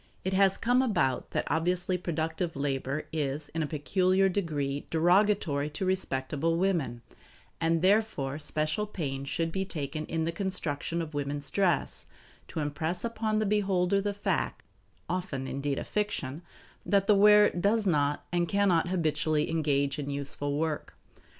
It 0.23 0.33
has 0.33 0.57
come 0.57 0.81
about 0.81 1.29
that 1.29 1.45
obviously 1.47 1.95
productive 1.95 2.55
labor 2.55 3.03
is 3.13 3.49
in 3.49 3.61
a 3.61 3.67
peculiar 3.67 4.29
degree 4.29 4.87
derogatory 4.89 5.69
to 5.69 5.85
respectable 5.85 6.57
women, 6.57 7.03
and 7.59 7.83
therefore 7.83 8.39
special 8.39 8.87
pains 8.87 9.29
should 9.29 9.51
be 9.51 9.63
taken 9.63 10.07
in 10.07 10.25
the 10.25 10.31
construction 10.31 11.03
of 11.03 11.13
women's 11.13 11.51
dress, 11.51 12.07
to 12.47 12.61
impress 12.61 13.05
upon 13.05 13.37
the 13.37 13.45
beholder 13.45 14.01
the 14.01 14.15
fact 14.15 14.63
(often 15.07 15.45
indeed 15.45 15.77
a 15.77 15.83
fiction) 15.83 16.41
that 16.83 17.05
the 17.05 17.13
wearer 17.13 17.51
does 17.51 17.85
not 17.85 18.25
and 18.31 18.47
can 18.49 18.69
not 18.69 18.87
habitually 18.87 19.51
engage 19.51 19.99
in 19.99 20.09
useful 20.09 20.57
work. 20.57 20.95